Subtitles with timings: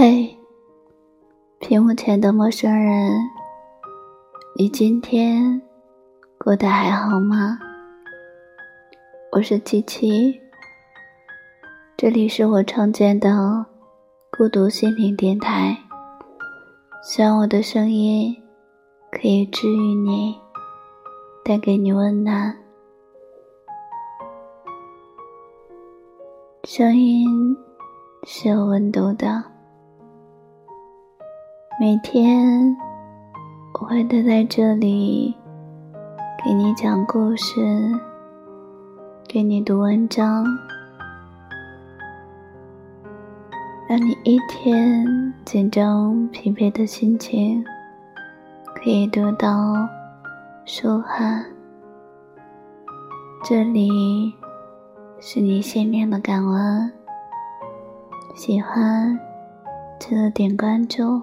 [0.00, 0.38] 嘿，
[1.58, 3.10] 屏幕前的陌生人，
[4.56, 5.60] 你今天
[6.38, 7.58] 过得还好吗？
[9.32, 10.40] 我是七七，
[11.96, 13.66] 这里是我创建的
[14.30, 15.76] 孤独心灵电台，
[17.02, 18.40] 希望我的声音
[19.10, 20.38] 可以治愈你，
[21.44, 22.56] 带给你温暖。
[26.62, 27.56] 声音
[28.22, 29.57] 是有温度的。
[31.80, 32.76] 每天，
[33.74, 35.32] 我会待在这里，
[36.44, 37.54] 给你讲故事，
[39.28, 40.44] 给你读文章，
[43.88, 47.64] 让你一天紧张疲惫的心情
[48.74, 49.48] 可以得到
[50.64, 51.44] 舒缓。
[53.44, 54.34] 这里
[55.20, 56.90] 是你心灵的港湾，
[58.34, 59.16] 喜欢
[60.00, 61.22] 记得点关注。